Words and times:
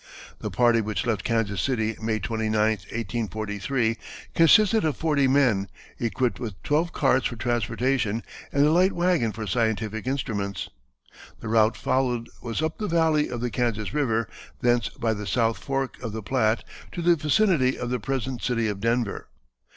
The 0.39 0.49
party, 0.49 0.81
which 0.81 1.05
left 1.05 1.23
Kansas 1.23 1.61
City 1.61 1.95
May 2.01 2.17
29, 2.17 2.51
1843, 2.69 3.97
consisted 4.33 4.83
of 4.83 4.97
forty 4.97 5.27
men, 5.27 5.67
equipped 5.99 6.39
with 6.39 6.59
twelve 6.63 6.91
carts 6.91 7.27
for 7.27 7.35
transportation 7.35 8.23
and 8.51 8.65
a 8.65 8.71
light 8.71 8.93
wagon 8.93 9.31
for 9.31 9.45
scientific 9.45 10.07
instruments. 10.07 10.69
The 11.39 11.49
route 11.49 11.77
followed 11.77 12.29
was 12.41 12.63
up 12.63 12.79
the 12.79 12.87
valley 12.87 13.29
of 13.29 13.41
the 13.41 13.51
Kansas 13.51 13.93
River, 13.93 14.27
thence 14.59 14.89
by 14.89 15.13
the 15.13 15.27
South 15.27 15.59
Fork 15.59 16.01
of 16.01 16.13
the 16.13 16.23
Platte 16.23 16.63
to 16.93 17.03
the 17.03 17.15
vicinity 17.15 17.77
of 17.77 17.91
the 17.91 17.99
present 17.99 18.41
city 18.41 18.67
of 18.67 18.79
Denver. 18.79 19.27